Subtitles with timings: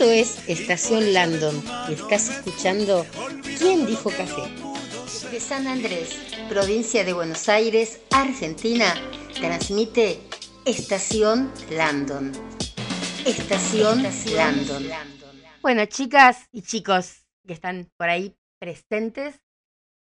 [0.00, 3.04] Estación Landon, que estás escuchando
[3.58, 4.48] ¿Quién dijo café?
[5.30, 6.16] De San Andrés,
[6.48, 8.94] provincia de Buenos Aires, Argentina,
[9.34, 10.18] transmite
[10.64, 12.32] Estación Landon.
[13.26, 14.02] Estación,
[14.34, 14.88] Landon.
[15.60, 19.42] Bueno, chicas y chicos que están por ahí presentes,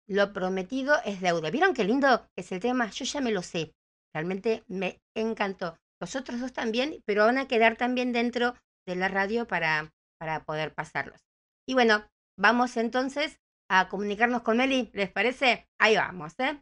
[0.07, 1.51] lo prometido es deuda.
[1.51, 2.91] ¿Vieron qué lindo es el tema?
[2.91, 3.75] Yo ya me lo sé.
[4.15, 5.77] Realmente me encantó.
[6.01, 8.55] Los otros dos también, pero van a quedar también dentro
[8.91, 9.91] de la radio para
[10.21, 11.21] para poder pasarlos.
[11.67, 12.07] Y bueno,
[12.39, 13.41] vamos entonces
[13.71, 15.67] a comunicarnos con Meli, ¿les parece?
[15.81, 16.61] Ahí vamos, ¿eh?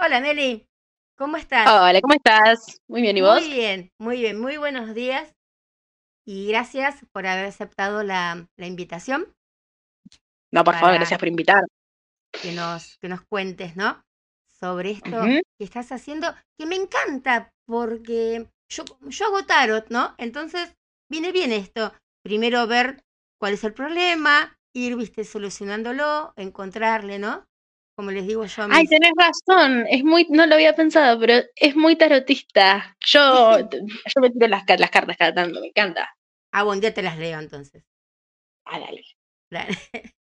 [0.00, 0.66] Hola Meli,
[1.18, 1.68] ¿cómo estás?
[1.68, 2.78] Hola, ¿cómo estás?
[2.88, 3.40] Muy bien, ¿y vos?
[3.40, 5.32] Muy bien, muy bien, muy buenos días
[6.26, 9.32] y gracias por haber aceptado la, la invitación.
[10.52, 11.62] No, por favor, gracias por invitar.
[12.40, 14.00] Que nos, que nos cuentes, ¿no?
[14.48, 20.14] Sobre esto que estás haciendo, que me encanta porque yo, yo hago tarot, ¿no?
[20.18, 20.74] Entonces
[21.08, 21.92] viene bien esto
[22.22, 23.04] primero ver
[23.38, 27.46] cuál es el problema, ir, viste, solucionándolo, encontrarle, ¿no?
[27.96, 31.46] Como les digo yo a Ay, tenés razón, es muy, no lo había pensado, pero
[31.54, 32.96] es muy tarotista.
[33.06, 36.08] Yo, yo me tiro las, las cartas cada tanto, me encanta.
[36.52, 37.84] Ah, buen día te las leo entonces.
[38.66, 39.02] Ah, dale.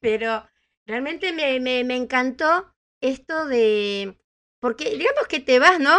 [0.00, 0.48] Pero
[0.86, 2.72] realmente me, me, me encantó
[3.02, 4.18] esto de,
[4.60, 5.98] porque digamos que te vas, ¿no?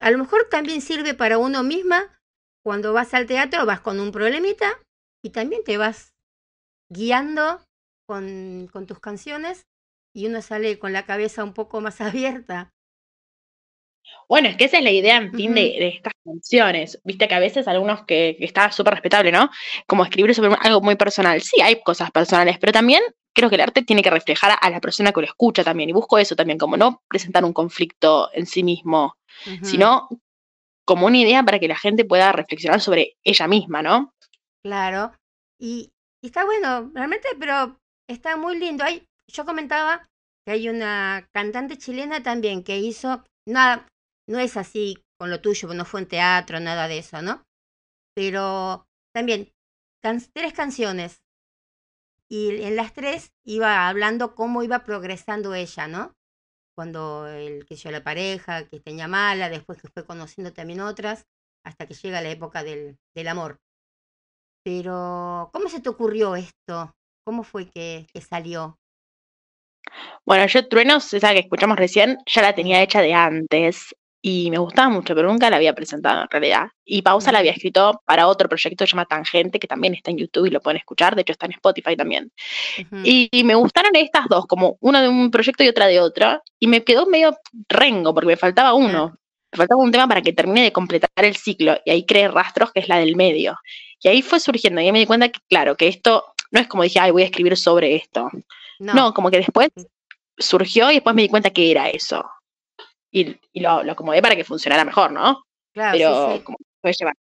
[0.00, 2.17] A lo mejor también sirve para uno misma
[2.68, 4.78] cuando vas al teatro vas con un problemita
[5.24, 6.12] y también te vas
[6.90, 7.62] guiando
[8.06, 9.64] con, con tus canciones
[10.14, 12.74] y uno sale con la cabeza un poco más abierta.
[14.28, 17.00] Bueno, es que esa es la idea, en fin, de, estas canciones.
[17.04, 19.48] Viste que a veces algunos que, que está súper respetable, ¿no?
[19.86, 21.40] Como escribir sobre algo muy personal.
[21.40, 23.02] Sí, hay cosas personales, pero también
[23.32, 25.88] creo que el arte tiene que reflejar a la persona que lo escucha también.
[25.88, 29.16] Y busco eso también, como no presentar un conflicto en sí mismo,
[29.62, 30.06] sino
[30.88, 34.14] como una idea para que la gente pueda reflexionar sobre ella misma, ¿no?
[34.64, 35.12] Claro.
[35.60, 35.92] Y,
[36.24, 37.78] está bueno, realmente, pero
[38.08, 38.84] está muy lindo.
[38.84, 40.08] Hay, yo comentaba
[40.46, 43.86] que hay una cantante chilena también que hizo, nada,
[44.26, 47.42] no es así con lo tuyo, no fue en teatro, nada de eso, ¿no?
[48.14, 49.52] Pero también
[50.32, 51.20] tres canciones
[52.30, 56.14] y en las tres iba hablando cómo iba progresando ella, ¿no?
[56.78, 61.26] Cuando el que yo la pareja, que tenía mala, después que fue conociendo también otras,
[61.64, 63.58] hasta que llega la época del, del amor.
[64.62, 66.94] Pero, ¿cómo se te ocurrió esto?
[67.24, 68.78] ¿Cómo fue que, que salió?
[70.24, 73.92] Bueno, yo Truenos, esa que escuchamos recién, ya la tenía hecha de antes.
[74.20, 76.68] Y me gustaba mucho, pero nunca la había presentado en realidad.
[76.84, 80.10] Y Pausa la había escrito para otro proyecto que se llama Tangente, que también está
[80.10, 82.32] en YouTube y lo pueden escuchar, de hecho está en Spotify también.
[83.04, 86.66] y, me gustaron estas dos, como una de un proyecto y otra de otra, y
[86.66, 87.36] me quedó medio
[87.68, 89.16] rengo porque me faltaba uno.
[89.52, 92.72] Me faltaba un tema para que termine de completar el ciclo, y ahí creé Rastros,
[92.72, 93.56] que es la del medio.
[94.00, 96.66] Y ahí fue surgiendo, y ahí me di cuenta que, claro, que esto no es
[96.66, 98.28] como dije, ay, voy a escribir sobre esto.
[98.80, 99.70] No, como que después
[100.38, 102.24] surgió y después me di cuenta que era eso
[103.10, 105.42] y, lo, lo, acomodé para que funcionara mejor, ¿no?
[105.74, 107.14] Claro, Pero sí, como puede llevar.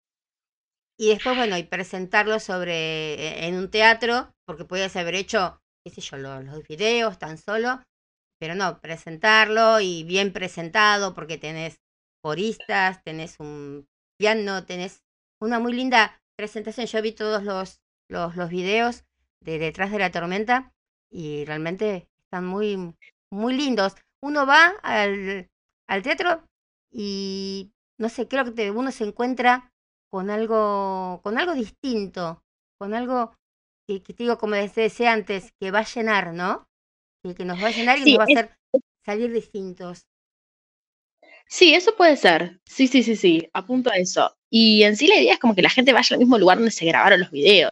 [0.98, 5.92] Y después, bueno, y presentarlo sobre e, en un teatro, porque podías haber hecho, qué
[5.92, 7.82] sé yo, los, los videos tan solo,
[8.40, 11.80] pero no, presentarlo y bien presentado, porque tenés
[12.22, 15.04] coristas, tenés un piano, tenés
[15.42, 16.88] una muy linda presentación.
[16.88, 19.04] Yo vi todos los, los, los videos
[19.42, 20.74] de Detrás de la Tormenta
[21.12, 22.96] y realmente están muy,
[23.32, 23.96] muy lindos.
[24.22, 25.50] Uno va al,
[25.88, 26.44] al teatro
[26.92, 29.72] y no sé, creo que uno se encuentra
[30.12, 32.42] con algo, con algo distinto,
[32.80, 33.34] con algo
[33.88, 36.68] que, te digo, como decía antes, que va a llenar, ¿no?
[37.24, 38.58] Que, que nos va a llenar y nos va a hacer
[39.06, 40.06] salir distintos.
[41.48, 42.60] Sí, eso puede ser.
[42.66, 43.50] Sí, sí, sí, sí.
[43.54, 44.36] Apunto a eso.
[44.50, 46.72] Y en sí la idea es como que la gente vaya al mismo lugar donde
[46.72, 47.72] se grabaron los videos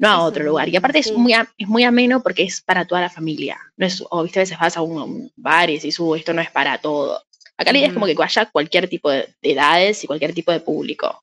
[0.00, 0.68] no a otro lugar.
[0.70, 3.60] Y aparte es, muy, es muy ameno porque es para toda la familia.
[3.76, 6.50] No es, o viste, a veces vas a un, bar y uh, esto no es
[6.50, 7.22] para todo.
[7.58, 10.60] Acá la idea es como que vaya cualquier tipo de, edades y cualquier tipo de
[10.60, 11.22] público.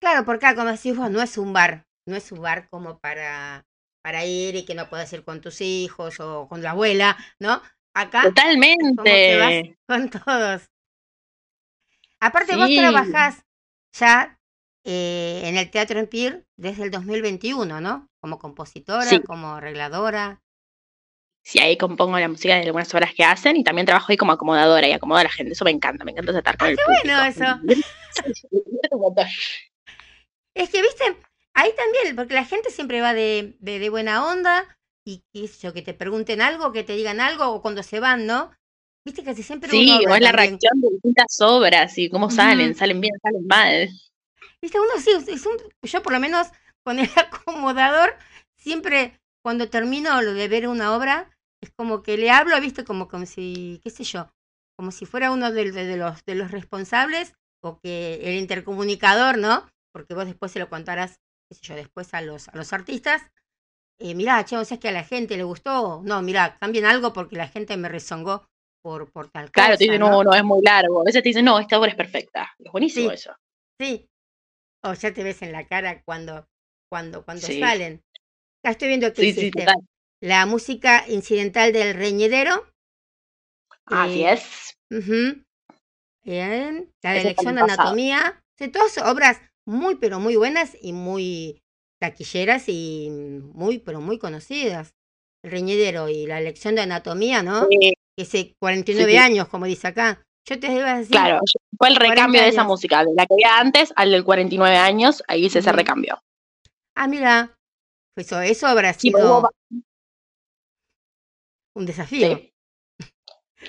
[0.00, 1.84] Claro, porque como decís vos, no es un bar.
[2.06, 3.66] No es un bar como para,
[4.02, 7.60] para ir y que no puedas ir con tus hijos o con la abuela, ¿no?
[7.94, 8.22] Acá.
[8.22, 9.76] Totalmente.
[9.88, 10.70] con todos.
[12.20, 13.44] Aparte, vos trabajás
[13.92, 14.38] ya
[14.84, 18.08] eh, en el Teatro Empire desde el 2021, ¿no?
[18.20, 20.42] Como compositora, como arregladora.
[21.44, 24.32] Sí, ahí compongo la música de algunas obras que hacen y también trabajo ahí como
[24.32, 25.52] acomodadora y acomodo a la gente.
[25.52, 27.44] Eso me encanta, me encanta estar con ah, qué bueno eso.
[30.54, 31.16] es que, viste,
[31.54, 35.94] ahí también, porque la gente siempre va de, de, buena onda y qué que te
[35.94, 38.52] pregunten algo, que te digan algo o cuando se van, ¿no?
[39.04, 43.00] Viste que siempre Sí, o es la reacción de distintas obras y cómo salen, salen
[43.00, 43.88] bien, salen mal.
[44.62, 46.48] Viste, uno sí, es un, yo por lo menos
[46.84, 48.16] con el acomodador,
[48.56, 51.30] siempre cuando termino lo de ver una obra,
[51.60, 54.32] es como que le hablo, viste, como, como si, qué sé yo,
[54.76, 59.68] como si fuera uno de, de, los, de los responsables o que el intercomunicador, ¿no?
[59.92, 63.22] Porque vos después se lo contarás, qué sé yo, después a los, a los artistas.
[64.00, 66.02] Eh, mirá, che, o sea, es que a la gente le gustó.
[66.04, 68.48] No, mirá, cambien algo porque la gente me rezongó
[68.82, 69.52] por, por tal cosa.
[69.52, 71.02] Claro, te dicen, no, no, es muy largo.
[71.02, 72.50] A veces te dicen, no, esta obra es perfecta.
[72.58, 73.36] Es buenísimo eso.
[73.78, 74.08] Sí,
[74.82, 76.48] o ya te ves en la cara cuando,
[76.88, 78.02] cuando, cuando salen.
[78.62, 79.66] Acá estoy viendo que hiciste
[80.20, 82.66] la música incidental del reñedero.
[83.86, 84.78] Así eh, es.
[86.24, 86.92] Bien.
[87.02, 88.42] La de lección de anatomía.
[88.58, 91.62] De todas obras muy, pero muy buenas y muy
[92.00, 94.94] taquilleras y muy, pero muy conocidas.
[95.42, 97.66] El reñedero y la lección de anatomía, ¿no?
[98.16, 100.22] Ese 49 años, como dice acá.
[100.44, 101.12] Yo te iba a decir.
[101.12, 101.40] Claro,
[101.78, 105.22] fue el recambio de esa música, de la que había antes al del 49 años,
[105.28, 106.20] ahí hice ese recambio.
[106.94, 107.56] Ah, mira,
[108.16, 109.48] eso, eso habrá sido
[111.74, 112.40] un desafío.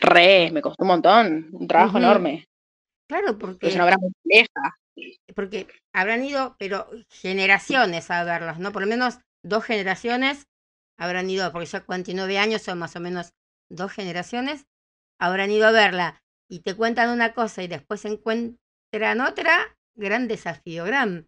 [0.02, 2.46] Re, me costó un montón, un trabajo enorme.
[3.08, 3.68] Claro, porque.
[3.68, 4.78] Es una obra muy compleja.
[5.36, 8.72] Porque habrán ido, pero generaciones a verlas, ¿no?
[8.72, 10.48] Por lo menos dos generaciones
[10.98, 13.34] habrán ido, porque ya 49 años son más o menos
[13.70, 14.66] dos generaciones,
[15.20, 16.23] habrán ido a verla
[16.54, 21.28] y te cuentan una cosa y después encuentran otra, gran desafío, gran.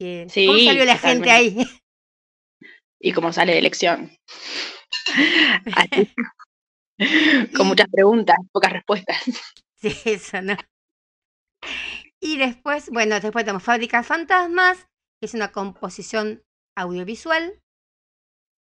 [0.00, 1.56] ¿Cómo salió la gente ahí?
[2.98, 4.10] Y cómo sale de elección.
[7.54, 9.22] Con muchas preguntas, pocas respuestas.
[9.76, 10.56] Sí, eso no.
[12.18, 14.86] Y después, bueno, después tenemos Fábricas Fantasmas,
[15.20, 16.42] que es una composición
[16.74, 17.60] audiovisual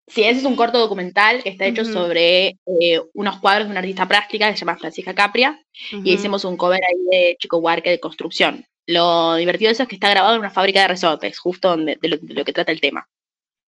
[0.08, 3.82] Sí, ese es un corto documental que está hecho sobre eh, unos cuadros de una
[3.82, 5.62] artista plástica que se llama Francisca Capria
[5.92, 8.66] y hicimos un cover ahí de Chico Huarque de construcción.
[8.86, 11.98] Lo divertido de eso es que está grabado en una fábrica de resortes, justo donde,
[12.02, 13.06] de, lo, que trata el tema.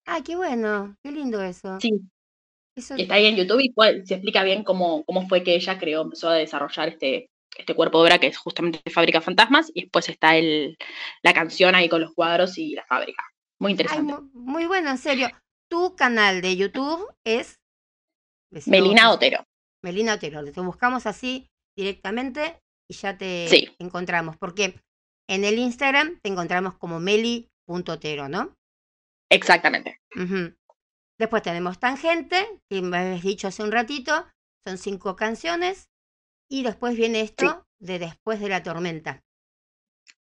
[0.06, 1.78] Ah, qué bueno, qué lindo eso.
[1.78, 2.00] Sí.
[2.74, 3.74] Y está ahí en YouTube y
[4.06, 7.98] se explica bien cómo, cómo fue que ella creó, empezó a desarrollar este, este cuerpo
[7.98, 10.78] de obra que es justamente Fábrica Fantasmas y después está el,
[11.22, 13.24] la canción ahí con los cuadros y la fábrica.
[13.58, 14.14] Muy interesante.
[14.32, 15.28] muy bueno, en serio
[15.70, 17.60] tu canal de YouTube es
[18.66, 19.44] Melina Otero.
[19.82, 20.44] Melina Otero.
[20.44, 22.60] Te buscamos así directamente
[22.90, 23.46] y ya te
[23.78, 24.36] encontramos.
[24.36, 24.80] Porque
[25.28, 28.54] en el Instagram te encontramos como meli.otero, ¿no?
[29.30, 30.00] Exactamente.
[31.18, 34.26] Después tenemos Tangente, que me habías dicho hace un ratito.
[34.66, 35.88] Son cinco canciones.
[36.50, 39.22] Y después viene esto de después de la tormenta.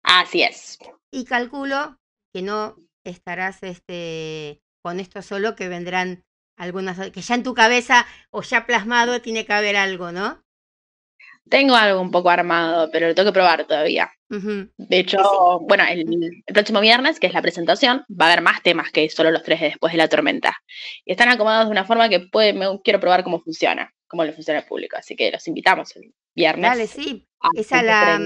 [0.03, 0.77] Así es.
[1.11, 1.97] Y calculo
[2.33, 6.23] que no estarás este, con esto solo, que vendrán
[6.57, 10.43] algunas, que ya en tu cabeza o ya plasmado tiene que haber algo, ¿no?
[11.47, 14.11] Tengo algo un poco armado, pero lo tengo que probar todavía.
[14.29, 18.91] De hecho, bueno, el, próximo viernes, que es la presentación, va a haber más temas
[18.91, 20.57] que solo los tres de después de la tormenta.
[21.05, 24.33] Y están acomodados de una forma que puede, me, quiero probar cómo funciona, cómo le
[24.33, 24.97] funciona al público.
[24.97, 26.71] Así que los invitamos el viernes.
[26.71, 27.27] Dale, sí.
[27.55, 28.19] es a la,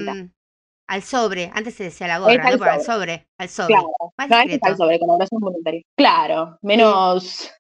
[0.88, 1.52] al sobre.
[1.54, 2.64] Antes se decía la gorra, ¿no?
[2.64, 3.28] al sobre.
[3.38, 3.74] Al sobre.
[3.74, 3.88] Claro.
[4.30, 5.84] no, al sobre, con.
[5.98, 7.52] Claro, menos.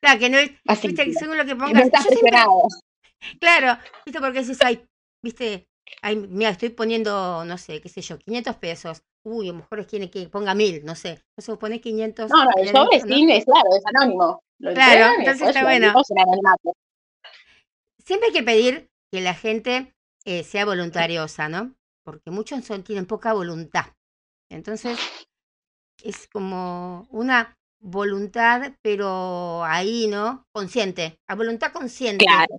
[0.00, 0.50] Claro, que no es.
[0.66, 1.90] Así, viste, según lo que pongas.
[3.40, 4.84] claro, viste, porque si hay,
[5.22, 5.68] viste,
[6.02, 9.02] ay, mira, estoy poniendo, no sé, qué sé yo, 500 pesos.
[9.24, 11.22] Uy, a lo mejor quiere que ponga 1000, no sé.
[11.36, 12.30] Entonces pone 500.
[12.30, 13.32] No, no, el sobre ¿no?
[13.32, 14.42] es claro, es anónimo.
[14.58, 15.92] claro, entonces está bueno.
[18.04, 21.74] Siempre hay que pedir que la gente eh, sea voluntariosa, ¿no?
[22.04, 23.86] Porque muchos son, tienen poca voluntad.
[24.50, 24.98] Entonces,
[26.02, 30.44] es como una voluntad, pero ahí, ¿no?
[30.52, 32.24] Consciente, a voluntad consciente.
[32.24, 32.58] Claro.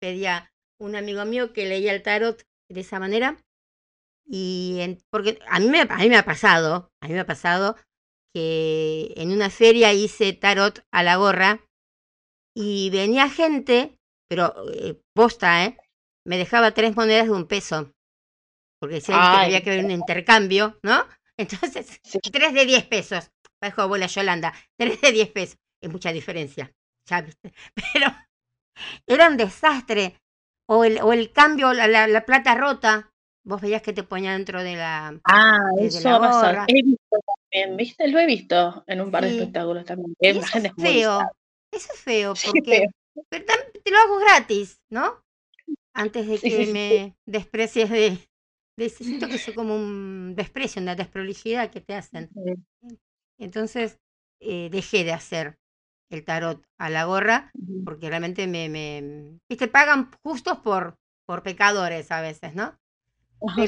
[0.00, 3.40] Pedía un amigo mío que leía el tarot de esa manera.
[4.26, 7.76] Y porque a mí, me, a mí me ha pasado, a mí me ha pasado
[8.34, 11.64] que en una feria hice tarot a la gorra
[12.56, 15.76] y venía gente, pero eh, posta, ¿eh?
[16.26, 17.92] Me dejaba tres monedas de un peso.
[18.84, 21.06] Porque decía que había que haber un intercambio, ¿no?
[21.38, 22.00] Entonces,
[22.30, 23.30] tres de diez pesos.
[23.62, 25.56] Dijo abuela Yolanda, tres de diez pesos.
[25.80, 26.70] Es mucha diferencia,
[27.08, 27.54] ya viste.
[27.92, 28.14] Pero
[29.06, 30.20] era un desastre
[30.68, 33.10] o el, o el cambio, la, la, plata rota,
[33.42, 35.18] vos veías que te ponía dentro de la.
[35.24, 37.16] Ah, eso la He visto
[37.50, 38.08] también, ¿viste?
[38.08, 40.14] Lo he visto en un par de espectáculos también.
[40.20, 41.20] eso es feo.
[41.72, 42.86] Eso es feo, porque
[43.28, 43.44] pero
[43.82, 45.22] te lo hago gratis, ¿no?
[45.94, 48.28] Antes de que me desprecies de, de.
[48.76, 52.30] Siento que es como un desprecio, una desprolijidad que te hacen.
[53.38, 54.00] Entonces,
[54.40, 55.58] eh, dejé de hacer
[56.10, 57.50] el tarot a la gorra,
[57.84, 62.78] porque realmente me, me viste, pagan justos por, por pecadores a veces, ¿no?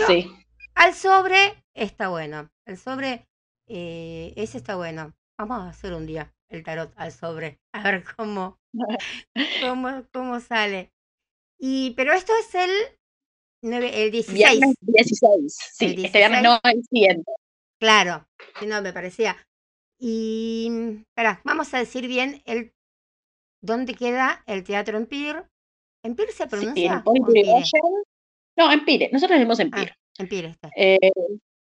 [0.06, 0.30] sí.
[0.74, 2.50] Al sobre está bueno.
[2.66, 3.26] El sobre,
[3.66, 5.14] eh, ese está bueno.
[5.38, 8.58] Vamos a hacer un día el tarot al sobre, a ver cómo,
[9.62, 10.92] cómo, cómo sale.
[11.58, 12.70] Y, pero esto es el,
[13.72, 14.34] el 16.
[14.34, 15.56] Viernes 16.
[15.72, 17.32] Sí, este viernes no el siguiente.
[17.78, 18.26] Claro,
[18.58, 19.36] si no me parecía.
[19.98, 20.70] Y,
[21.08, 22.72] espera, vamos a decir bien el
[23.62, 25.44] dónde queda el Teatro Empire.
[26.02, 27.02] ¿Empire se pronuncia?
[27.64, 27.78] Sí,
[28.56, 29.10] no, Empire.
[29.12, 29.92] Nosotros decimos Empire.
[29.92, 30.70] Ah, Empire está.
[30.76, 31.10] Eh,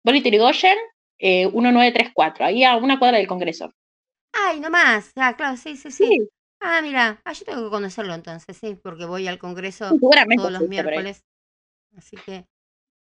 [0.04, 0.78] Bolívar Irigoyen,
[1.18, 3.72] eh, 1934, ahí a una cuadra del Congreso.
[4.32, 5.10] Ay, nomás.
[5.16, 6.28] Ah, claro, sí, sí, sí.
[6.60, 10.68] Ah, mira, ah, yo tengo que conocerlo entonces, sí, porque voy al Congreso todos los
[10.68, 11.24] miércoles.
[11.96, 12.46] Así que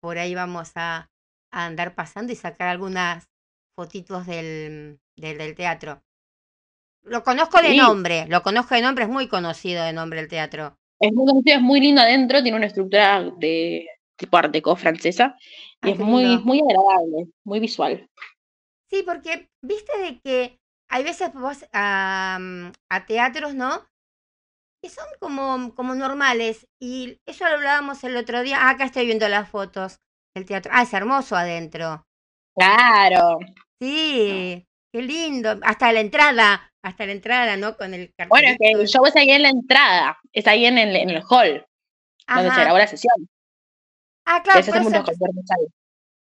[0.00, 1.11] por ahí vamos a,
[1.50, 3.28] a andar pasando y sacar algunas
[3.75, 6.02] fotitos del, del, teatro.
[7.02, 10.76] Lo conozco de nombre, lo conozco de nombre, es muy conocido de nombre el teatro.
[10.99, 15.37] Es muy conocido, es muy lindo adentro, tiene una estructura de tipo art francesa
[15.83, 18.09] y ah, es muy, muy agradable, muy visual.
[18.90, 22.38] Sí, porque viste de que hay veces vos a
[23.06, 23.85] teatros, ¿no?
[24.87, 28.59] Que son como, como normales y eso lo hablábamos el otro día.
[28.61, 29.99] Ah, acá estoy viendo las fotos
[30.33, 30.71] del teatro.
[30.73, 32.07] Ah, es hermoso adentro.
[32.57, 33.40] Claro.
[33.83, 34.64] Sí,
[34.95, 35.59] qué lindo.
[35.64, 37.76] Hasta la entrada, hasta la entrada, ¿no?
[37.76, 38.28] Con el cartel.
[38.28, 41.23] Bueno, que el show es ahí en la entrada, es ahí en el, en el
[41.28, 41.66] hall,
[42.28, 43.28] donde se grabó la sesión.
[44.25, 44.61] Ah, claro.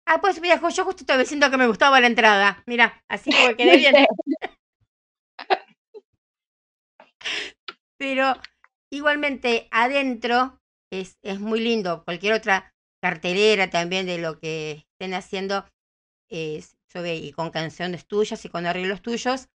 [0.08, 2.64] Ah, pues mira, yo justo estaba diciendo que me gustaba la entrada.
[2.66, 3.94] Mira, así que quedé bien.
[7.98, 8.36] Pero
[8.98, 10.60] igualmente adentro
[10.92, 12.04] es, es muy lindo.
[12.04, 15.66] Cualquier otra cartelera también de lo que estén haciendo
[16.30, 19.50] es, y con canciones tuyas y con arreglos tuyos,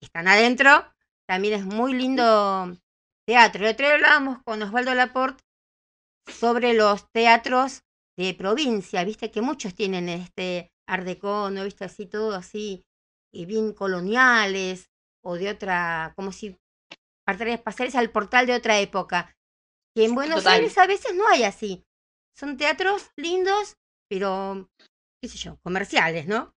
[0.00, 0.84] están adentro.
[1.26, 2.76] También es muy lindo
[3.26, 3.64] teatro.
[3.64, 5.44] El otro día hablábamos con Osvaldo Laporte
[6.26, 7.82] sobre los teatros
[8.16, 11.64] de provincia, viste que muchos tienen este art ¿no?
[11.64, 12.84] Viste así todo así,
[13.32, 14.90] y bien coloniales,
[15.22, 16.58] o de otra, como si
[17.62, 19.34] pasares al portal de otra época.
[19.94, 21.84] Que en Buenos Aires a veces no hay así.
[22.36, 23.76] Son teatros lindos,
[24.08, 24.70] pero,
[25.20, 26.54] qué sé yo, comerciales, ¿no?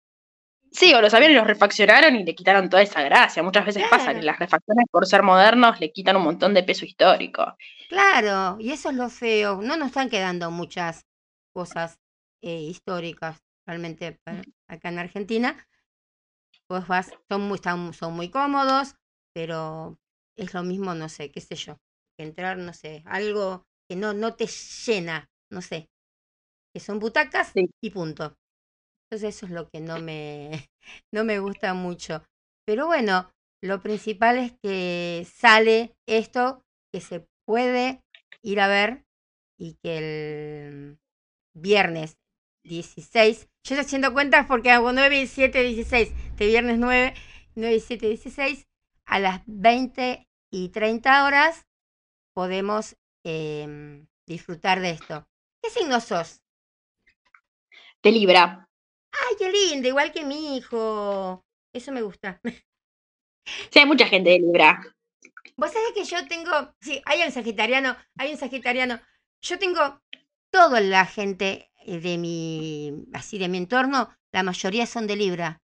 [0.71, 3.43] Sí, o los aviones los refaccionaron y le quitaron toda esa gracia.
[3.43, 6.85] Muchas veces pasa que las refacciones, por ser modernos, le quitan un montón de peso
[6.85, 7.57] histórico.
[7.89, 9.61] Claro, y eso es lo feo.
[9.61, 11.05] No nos están quedando muchas
[11.53, 11.99] cosas
[12.41, 14.19] eh, históricas realmente
[14.69, 15.67] acá en Argentina.
[16.67, 18.95] Pues vas, son muy, son muy cómodos,
[19.33, 19.97] pero
[20.37, 21.77] es lo mismo, no sé, qué sé yo.
[22.19, 25.89] Entrar, no sé, algo que no, no te llena, no sé,
[26.73, 28.35] que son butacas y punto.
[29.05, 30.69] Entonces eso es lo que no me,
[31.13, 32.23] no me gusta mucho.
[32.65, 33.29] Pero bueno,
[33.61, 38.01] lo principal es que sale esto, que se puede
[38.43, 39.03] ir a ver
[39.59, 40.99] y que el
[41.53, 42.17] viernes
[42.63, 47.13] 16, yo estoy haciendo cuentas porque hago 9 y 7, 16, este viernes 9,
[47.55, 48.67] 9 y 7, 16,
[49.05, 51.65] a las 20 y 30 horas
[52.33, 55.27] podemos em, disfrutar de esto.
[55.61, 56.41] ¿Qué signo sos?
[58.01, 58.67] De Libra.
[59.11, 61.45] Ay, qué lindo, igual que mi hijo.
[61.73, 62.39] Eso me gusta.
[63.71, 64.81] Sí, hay mucha gente de Libra.
[65.57, 69.01] Vos sabés que yo tengo, sí, hay un sagitariano, hay un sagitariano.
[69.41, 69.99] Yo tengo
[70.51, 75.61] toda la gente de mi, así de mi entorno, la mayoría son de Libra.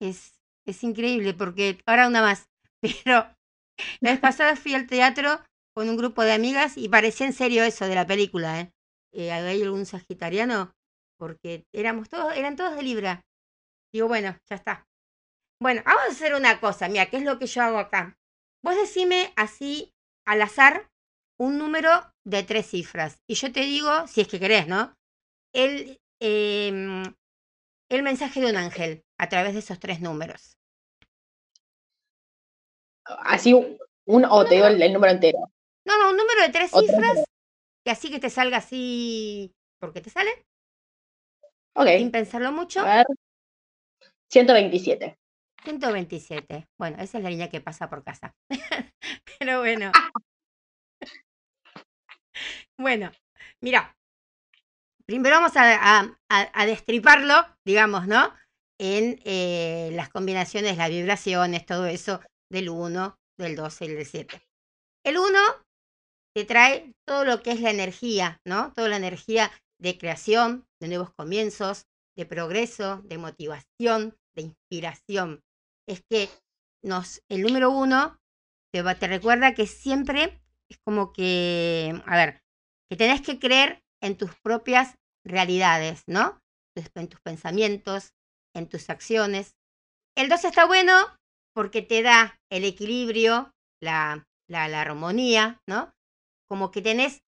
[0.00, 0.37] Es,
[0.70, 2.48] es increíble porque, ahora una más,
[3.04, 3.28] pero
[4.00, 5.40] la vez pasada fui al teatro
[5.74, 8.72] con un grupo de amigas y parecía en serio eso de la película, ¿eh?
[9.12, 10.72] eh ¿Hay algún sagitariano?
[11.18, 13.22] Porque éramos todos, eran todos de Libra.
[13.92, 14.86] Digo, bueno, ya está.
[15.60, 18.16] Bueno, vamos a hacer una cosa, mira, ¿qué es lo que yo hago acá?
[18.62, 19.92] Vos decime así,
[20.26, 20.88] al azar,
[21.38, 21.90] un número
[22.24, 23.18] de tres cifras.
[23.28, 24.94] Y yo te digo, si es que querés, ¿no?
[25.54, 27.02] El, em,
[27.88, 30.57] el mensaje de un ángel a través de esos tres números.
[33.20, 35.38] Así, un, o te digo el, número entero.
[35.84, 37.24] No, no, un número de tres cifras,
[37.84, 40.46] que así que te salga así, porque te sale.
[41.74, 41.88] Ok.
[41.96, 42.80] Sin pensarlo mucho.
[42.80, 43.06] A ver.
[44.30, 45.18] 127.
[45.64, 46.68] 127.
[46.78, 48.34] Bueno, esa es la línea que pasa por casa.
[49.38, 49.92] Pero bueno.
[52.78, 53.10] bueno,
[53.60, 53.94] mira.
[55.06, 57.34] Primero vamos a, a, destriparlo,
[57.64, 58.30] digamos, ¿no?
[58.78, 62.20] En eh, las combinaciones, las vibraciones, todo eso
[62.50, 64.42] del 1, del 2 y del 7.
[65.04, 65.38] El 1
[66.34, 68.72] te trae todo lo que es la energía, ¿no?
[68.74, 69.50] Toda la energía
[69.80, 71.84] de creación, de nuevos comienzos,
[72.16, 75.40] de progreso, de motivación, de inspiración
[75.88, 76.28] es que
[76.84, 78.18] nos, el número uno
[78.72, 80.40] te, te recuerda que siempre
[80.70, 82.42] es como que, a ver,
[82.90, 84.94] que tenés que creer en tus propias
[85.26, 86.38] realidades, ¿no?
[86.94, 88.12] En tus pensamientos,
[88.54, 89.56] en tus acciones.
[90.16, 90.94] El dos está bueno
[91.58, 95.92] porque te da el equilibrio, la, la, la armonía, ¿no?
[96.48, 97.24] Como que tenés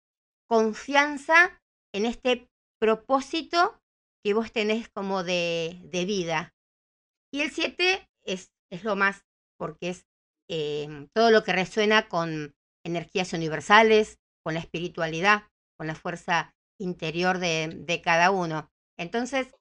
[0.48, 1.60] confianza
[1.92, 2.48] en este
[2.80, 3.76] propósito
[4.24, 6.54] que vos tenés como de, de vida.
[7.34, 9.24] Y el 7 es, es lo más,
[9.58, 10.06] porque es
[10.48, 12.54] em, todo lo que resuena con
[12.86, 18.70] energías universales, con la espiritualidad, con la fuerza interior de, de cada uno.
[18.96, 19.52] Entonces,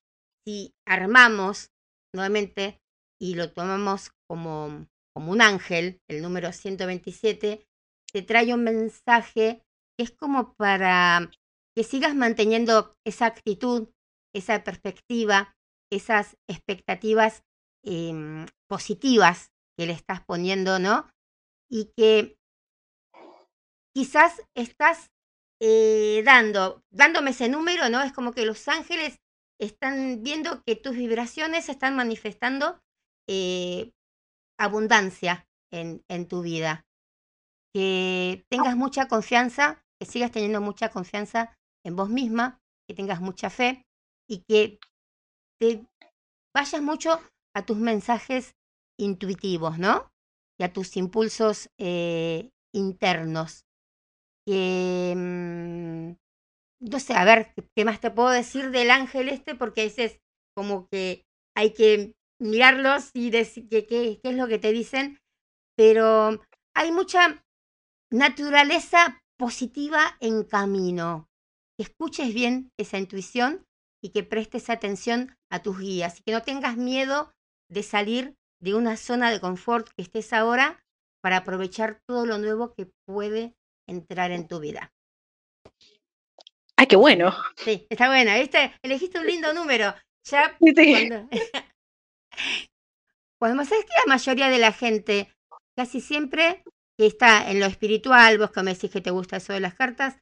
[0.45, 1.71] si armamos
[2.13, 2.79] nuevamente
[3.19, 7.65] y lo tomamos como, como un ángel, el número 127,
[8.11, 9.63] te trae un mensaje
[9.97, 11.29] que es como para
[11.75, 13.89] que sigas manteniendo esa actitud,
[14.33, 15.55] esa perspectiva,
[15.91, 17.43] esas expectativas
[17.83, 21.09] Em, positivas que le estás poniendo, ¿no?
[21.69, 22.37] Y que
[23.95, 25.11] quizás estás
[25.61, 28.01] eh, dando, dándome ese número, ¿no?
[28.01, 29.19] Es como que los ángeles
[29.59, 32.81] están viendo que tus vibraciones están manifestando
[33.31, 33.93] eh,
[34.59, 36.85] abundancia en, en tu vida.
[37.73, 43.51] Que tengas mucha confianza, que sigas teniendo mucha confianza en vos misma, que tengas mucha
[43.51, 43.85] fe
[44.27, 44.79] y que
[45.59, 45.85] te
[46.55, 47.21] vayas mucho
[47.55, 48.55] a tus mensajes
[48.99, 50.11] intuitivos, ¿no?
[50.59, 53.65] Y a tus impulsos eh, internos.
[54.47, 56.11] Que, mm,
[56.81, 59.53] no sé, a ver, ¿qué más te puedo decir del ángel este?
[59.53, 60.19] Porque ese es
[60.55, 61.23] como que
[61.55, 65.19] hay que mirarlos y decir qué, qué es lo que te dicen,
[65.75, 66.41] pero
[66.75, 67.43] hay mucha
[68.11, 71.27] naturaleza positiva en camino.
[71.77, 73.65] Que escuches bien esa intuición
[74.01, 77.31] y que prestes atención a tus guías y que no tengas miedo
[77.69, 80.83] de salir de una zona de confort que estés ahora
[81.21, 83.53] para aprovechar todo lo nuevo que puede
[83.87, 84.91] entrar en tu vida.
[86.75, 87.33] ¡Ay, qué bueno!
[87.57, 88.73] Sí, está buena, ¿viste?
[88.83, 89.93] Elegiste un lindo número.
[90.25, 91.29] Ya cuando...
[93.39, 95.33] cuando sabes que la mayoría de la gente,
[95.75, 96.63] casi siempre
[96.97, 99.75] que está en lo espiritual, vos que me decís que te gusta eso de las
[99.75, 100.19] cartas,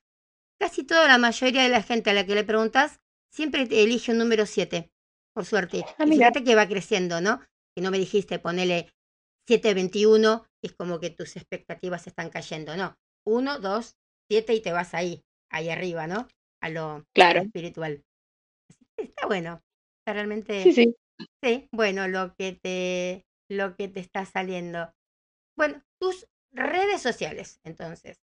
[0.59, 2.99] casi toda la mayoría de la gente a la que le preguntas
[3.33, 4.91] siempre te elige un número 7
[5.33, 5.83] por suerte.
[5.97, 7.41] Ah, fíjate que va creciendo, ¿no?
[7.75, 8.89] Que no me dijiste ponele
[9.47, 12.95] 721, es como que tus expectativas están cayendo, ¿no?
[13.25, 13.95] 1, 2,
[14.29, 16.27] 7 y te vas ahí, ahí arriba, ¿no?
[16.61, 17.41] A lo, claro.
[17.41, 18.03] espiritual.
[18.97, 19.61] Está bueno.
[19.99, 20.63] Está realmente.
[20.63, 20.95] Sí, sí.
[21.43, 24.91] Sí, bueno, lo que te, lo que te está saliendo.
[25.57, 28.17] Bueno, tus redes sociales, entonces.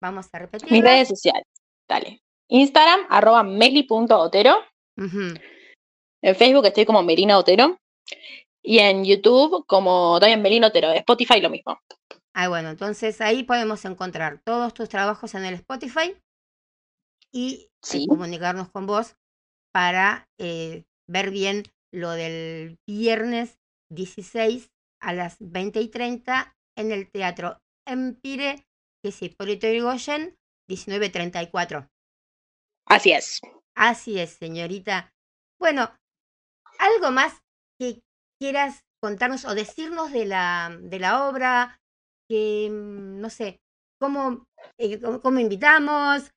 [0.00, 0.70] Vamos a repetir.
[0.70, 1.44] Mis redes sociales.
[1.88, 2.22] Dale.
[2.48, 4.58] Instagram, arroba meli.otero.
[4.96, 7.78] En Facebook estoy como Melina Otero.
[8.62, 10.92] Y en YouTube como también Melina Otero.
[10.92, 11.78] Spotify lo mismo.
[12.34, 16.16] Ah, bueno, entonces ahí podemos encontrar todos tus trabajos en el Spotify
[17.32, 19.16] y eh, comunicarnos con vos
[19.72, 23.58] para eh, ver bien lo del viernes
[23.90, 24.70] 16
[25.00, 28.66] a las 20 y 30 en el Teatro Empire,
[29.02, 30.36] que es Hipólito Yrigoyen,
[30.68, 31.88] 1934.
[32.86, 33.40] Así es.
[33.74, 35.12] Así es, señorita.
[35.60, 35.94] Bueno,
[36.78, 37.40] algo más
[37.78, 38.00] que
[38.40, 41.80] quieras contarnos o decirnos de la, de la obra,
[42.28, 43.60] que, mm, no sé,
[44.00, 44.46] cómo,
[44.78, 46.30] eh, cómo invitamos.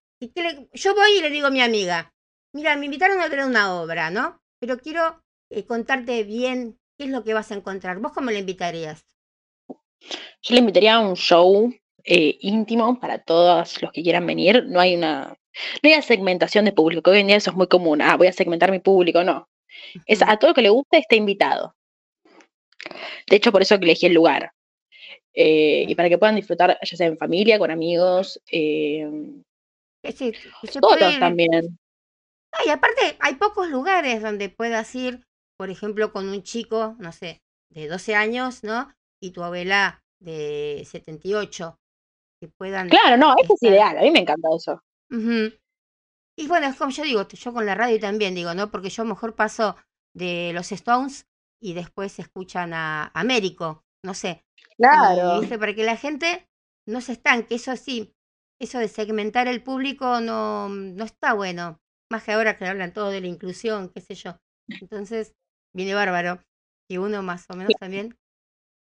[0.74, 2.14] yo voy y le digo a mi amiga,
[2.54, 4.40] mira, me invitaron a ver una obra, ¿no?
[4.60, 8.00] Pero quiero eh, contarte bien qué es lo que vas a encontrar.
[8.00, 9.06] ¿Vos cómo le invitarías?
[9.60, 11.72] Yo le invitaría a un show
[12.04, 14.66] eh, íntimo para todos los que quieran venir.
[14.68, 15.38] No hay una,
[15.84, 18.02] no hay segmentación de público, que hoy en día eso es muy común.
[18.02, 19.48] Ah, voy a segmentar mi público, no.
[20.06, 21.76] Es a todo lo que le guste está invitado.
[23.30, 24.52] De hecho, por eso que elegí el lugar.
[25.34, 29.10] Eh, y para que puedan disfrutar, ya sea en familia, con amigos, eh,
[30.82, 31.78] todos también.
[32.66, 35.26] y aparte, hay pocos lugares donde puedas ir,
[35.62, 38.92] por ejemplo, con un chico, no sé, de 12 años, ¿no?
[39.22, 41.78] Y tu abuela de 78,
[42.42, 42.90] que puedan...
[42.90, 44.82] Claro, no, eso es ideal, a mí me encanta eso.
[46.36, 48.72] Y bueno, es como yo digo, yo con la radio también digo, ¿no?
[48.72, 49.76] Porque yo mejor paso
[50.16, 51.28] de los Stones
[51.62, 54.44] y después escuchan a Américo, no sé.
[54.78, 55.48] Claro.
[55.48, 56.50] Para que la gente
[56.88, 58.16] no se estanque, eso sí,
[58.60, 61.78] eso de segmentar el público no, no está bueno.
[62.12, 64.40] Más que ahora que hablan todo de la inclusión, qué sé yo.
[64.68, 65.36] Entonces,
[65.76, 66.42] viene bárbaro
[66.90, 68.16] que uno más o menos también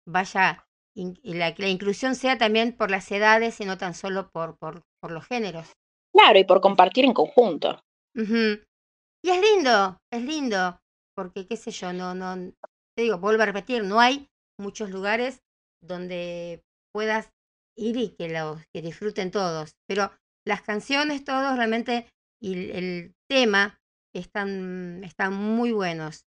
[0.07, 4.57] vaya, y la, la inclusión sea también por las edades y no tan solo por,
[4.57, 5.71] por, por los géneros.
[6.13, 7.79] Claro, y por compartir en conjunto.
[8.13, 10.79] Y es lindo, es lindo,
[11.15, 12.35] porque qué sé yo, no, no,
[12.95, 14.27] te digo, vuelvo a repetir, no hay
[14.59, 15.41] muchos lugares
[15.81, 17.31] donde puedas
[17.77, 20.11] ir y que los que disfruten todos, pero
[20.45, 22.07] las canciones todos realmente
[22.41, 23.79] y el, tema
[24.13, 26.25] están, están muy buenos.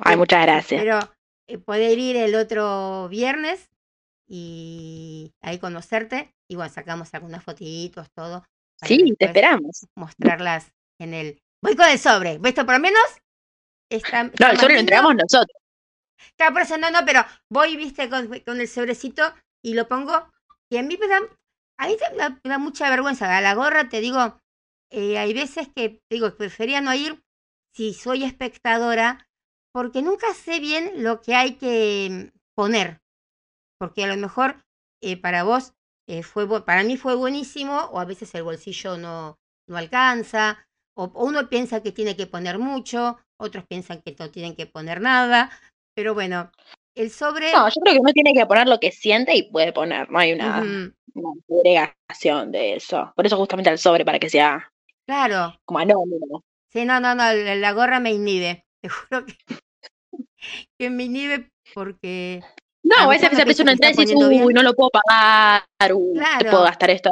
[0.00, 0.80] Ay, muchas gracias.
[0.80, 0.98] Pero
[1.46, 3.70] eh, poder ir el otro viernes
[4.26, 6.34] y ahí conocerte.
[6.48, 8.44] Y bueno, sacamos algunas fotitos, todo.
[8.82, 9.86] Sí, te esperamos.
[9.94, 11.42] Mostrarlas en el.
[11.62, 12.38] Voy con el sobre.
[12.38, 12.64] ¿Viste?
[12.64, 13.02] Por lo menos.
[13.90, 15.56] Está, no, el sobre lo entregamos nosotros.
[16.36, 20.30] Claro, por eso no, no, pero voy, viste, con, el sobrecito y lo pongo.
[20.70, 21.20] Y a mí me da.
[21.78, 23.36] A mí me da, mucha vergüenza.
[23.36, 24.38] A la gorra te digo.
[24.90, 27.22] Eh, hay veces que digo, prefería no ir
[27.74, 29.26] si soy espectadora,
[29.72, 33.02] porque nunca sé bien lo que hay que poner
[33.82, 34.64] porque a lo mejor
[35.02, 35.74] eh, para vos
[36.06, 40.64] eh, fue, para mí fue buenísimo, o a veces el bolsillo no, no alcanza,
[40.96, 45.00] o, uno piensa que tiene que poner mucho, otros piensan que no tienen que poner
[45.00, 45.50] nada,
[45.96, 46.52] pero bueno,
[46.94, 47.50] el sobre...
[47.50, 50.20] No, yo creo que uno tiene que poner lo que siente y puede poner, no
[50.20, 50.58] hay una,
[51.50, 53.12] agregación de eso.
[53.16, 54.70] Por eso justamente el sobre, para que sea
[55.08, 55.58] claro.
[55.64, 56.44] como anónimo.
[56.68, 59.36] Sí, no, no, no, la gorra me inhibe, te juro que,
[60.78, 62.42] que me inhibe porque
[62.82, 65.64] no, a veces se aprecia una entrada y dices, uy, no lo puedo pagar,
[65.94, 66.50] uy, claro.
[66.50, 67.10] puedo gastar esto.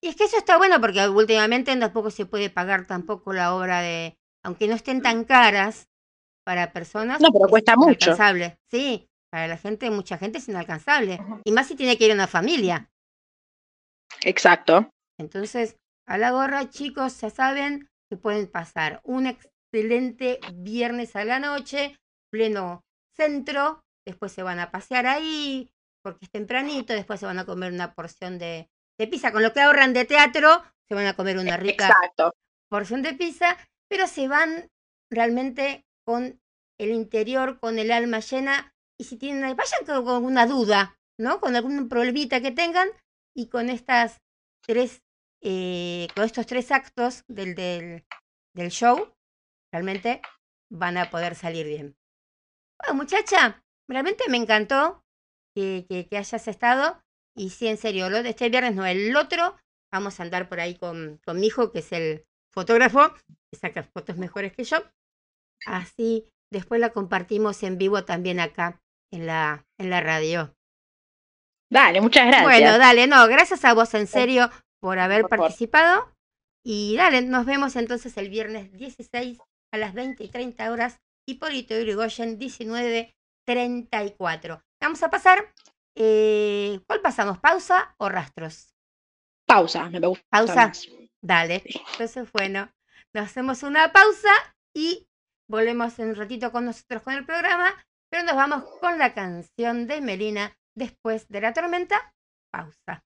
[0.00, 3.80] Y es que eso está bueno porque últimamente tampoco se puede pagar tampoco la obra
[3.80, 5.88] de, aunque no estén tan caras
[6.44, 7.20] para personas.
[7.20, 8.16] No, pero cuesta mucho.
[8.68, 11.20] Sí, para la gente, mucha gente es inalcanzable.
[11.44, 12.90] Y más si tiene que ir una familia.
[14.24, 14.90] Exacto.
[15.20, 15.76] Entonces,
[16.08, 19.28] a la gorra, chicos, ya saben que pueden pasar un
[19.72, 21.98] excelente viernes a la noche,
[22.30, 22.84] pleno
[23.16, 25.70] centro, después se van a pasear ahí,
[26.02, 29.32] porque es tempranito, después se van a comer una porción de, de pizza.
[29.32, 31.90] Con lo que ahorran de teatro, se van a comer una rica
[32.70, 33.56] porción de pizza,
[33.88, 34.70] pero se van
[35.10, 36.40] realmente con
[36.78, 41.40] el interior, con el alma llena, y si tienen, vayan con, con una duda, ¿no?
[41.40, 42.88] Con algún problemita que tengan,
[43.34, 44.20] y con estas
[44.66, 45.02] tres,
[45.42, 48.04] eh, con estos tres actos del, del,
[48.54, 49.12] del show,
[49.72, 50.20] realmente
[50.70, 51.96] van a poder salir bien.
[52.80, 55.04] Bueno, muchacha, realmente me encantó
[55.54, 57.02] que, que, hayas estado.
[57.34, 59.56] Y sí, en serio, este viernes no, el otro,
[59.92, 63.14] vamos a andar por ahí con, con mi hijo, que es el fotógrafo,
[63.50, 64.78] que saca fotos mejores que yo.
[65.66, 68.80] Así después la compartimos en vivo también acá
[69.10, 70.54] en la, en la radio.
[71.70, 72.44] Dale, muchas gracias.
[72.44, 76.12] Bueno, dale, no, gracias a vos en serio por haber participado.
[76.64, 79.38] Y dale, nos vemos entonces el viernes 16
[79.72, 81.00] a las 20 y 30 horas.
[81.26, 83.14] Hipólito Yrigoyen 19
[83.46, 84.62] 34.
[84.80, 85.52] Vamos a pasar
[85.94, 87.38] Eh, ¿Cuál pasamos?
[87.38, 88.74] ¿Pausa o rastros?
[89.46, 90.24] Pausa, me gusta.
[90.30, 90.72] Pausa.
[91.22, 91.62] Dale.
[91.92, 92.70] Entonces, bueno,
[93.14, 94.32] nos hacemos una pausa
[94.74, 95.06] y
[95.50, 97.74] volvemos en un ratito con nosotros con el programa,
[98.10, 102.14] pero nos vamos con la canción de Melina después de la tormenta.
[102.50, 103.02] Pausa.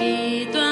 [0.00, 0.67] 一段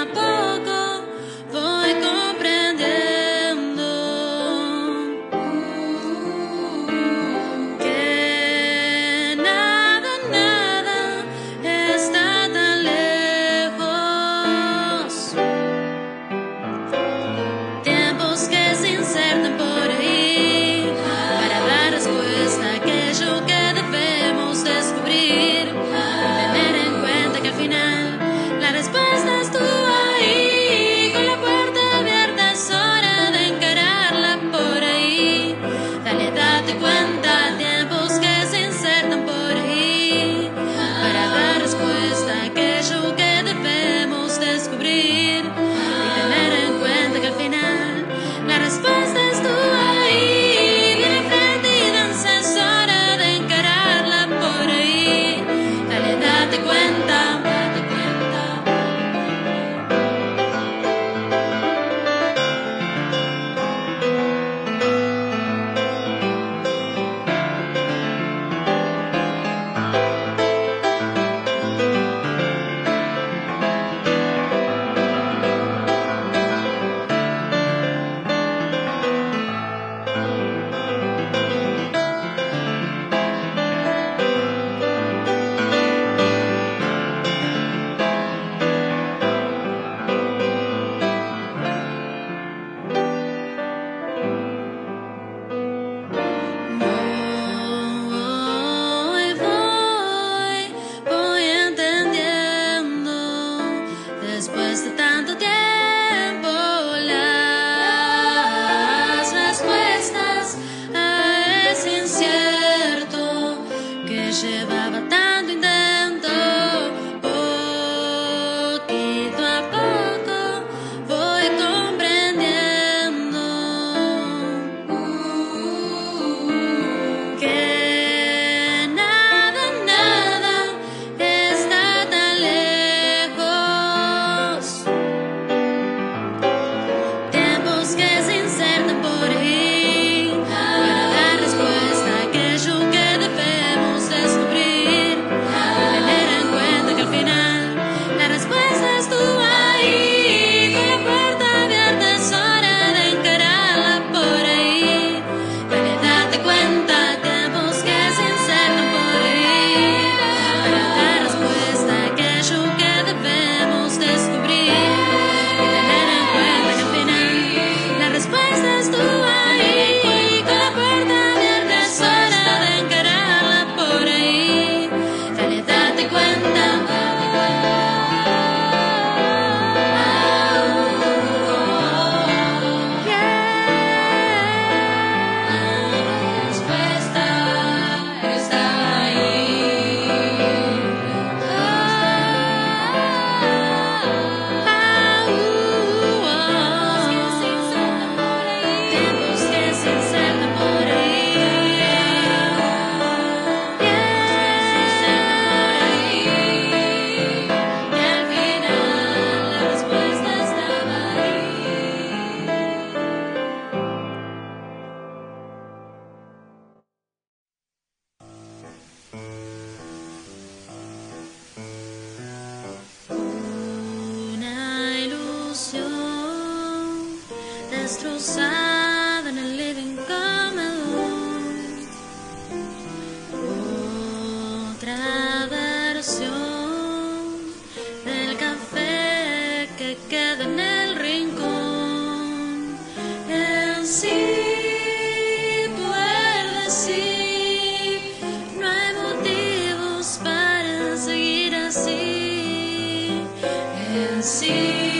[254.19, 254.96] así comprende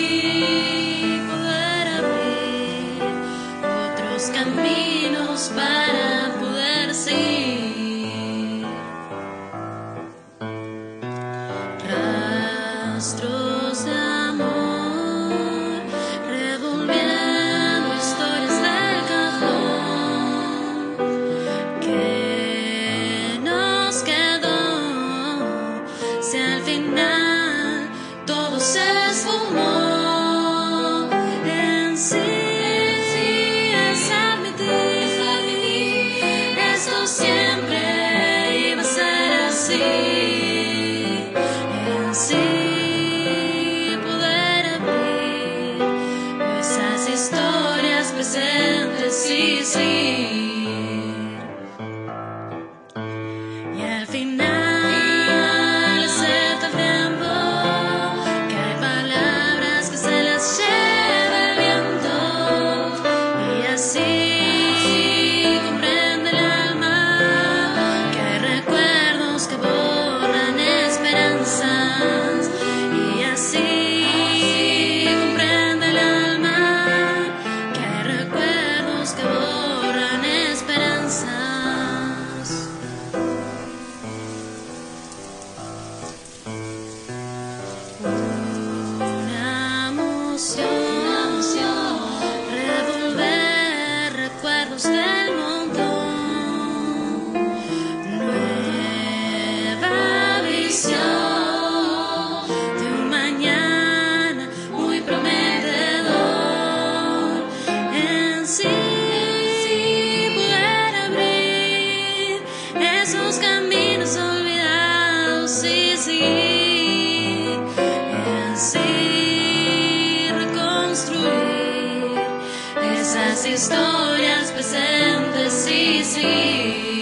[123.45, 125.67] el alma que recuerdos
[126.15, 126.96] que